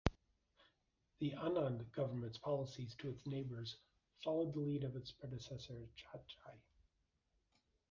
The 1.19 1.33
Anand 1.37 1.91
government's 1.91 2.39
policies 2.39 2.95
to 2.95 3.09
its 3.09 3.23
neighbours 3.27 3.77
followed 4.23 4.55
the 4.55 4.59
lead 4.61 4.83
of 4.83 4.95
his 4.95 5.11
predecessor 5.11 5.87
Chatichai. 5.95 6.57